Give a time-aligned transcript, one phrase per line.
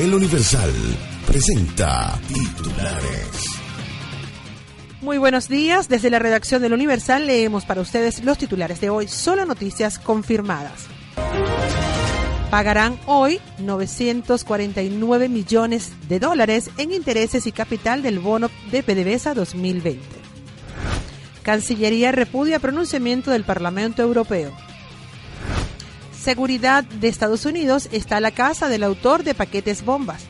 [0.00, 0.72] El Universal
[1.26, 3.44] presenta titulares.
[5.02, 5.90] Muy buenos días.
[5.90, 9.08] Desde la redacción del Universal leemos para ustedes los titulares de hoy.
[9.08, 10.86] Solo noticias confirmadas.
[12.50, 20.00] Pagarán hoy 949 millones de dólares en intereses y capital del bono de PDVSA 2020.
[21.42, 24.50] Cancillería repudia pronunciamiento del Parlamento Europeo.
[26.20, 30.24] Seguridad de Estados Unidos está la casa del autor de paquetes bombas.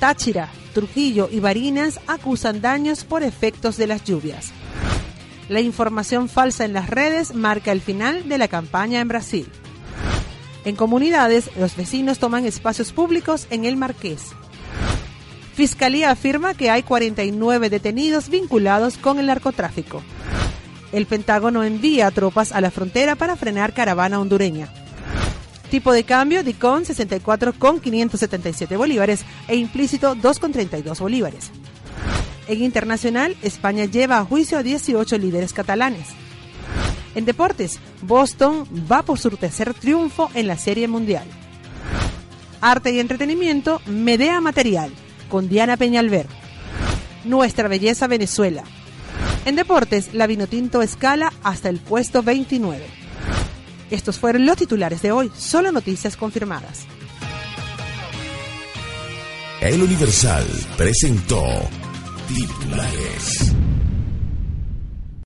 [0.00, 4.50] Táchira, Trujillo y Barinas acusan daños por efectos de las lluvias.
[5.50, 9.46] La información falsa en las redes marca el final de la campaña en Brasil.
[10.64, 14.30] En comunidades, los vecinos toman espacios públicos en el Marqués.
[15.52, 20.02] Fiscalía afirma que hay 49 detenidos vinculados con el narcotráfico.
[20.92, 24.68] El Pentágono envía tropas a la frontera para frenar caravana hondureña.
[25.70, 31.50] Tipo de cambio, DICON 64 con 577 bolívares e implícito 2 con 32 bolívares.
[32.46, 36.08] En internacional, España lleva a juicio a 18 líderes catalanes.
[37.14, 41.24] En deportes, Boston va por su tercer triunfo en la Serie Mundial.
[42.60, 44.92] Arte y entretenimiento, Medea Material,
[45.30, 46.26] con Diana Peñalver.
[47.24, 48.64] Nuestra belleza Venezuela.
[49.44, 52.84] En deportes, la Vinotinto escala hasta el puesto 29.
[53.90, 56.86] Estos fueron los titulares de hoy, solo noticias confirmadas.
[59.60, 61.44] El Universal presentó
[62.28, 63.52] titulares.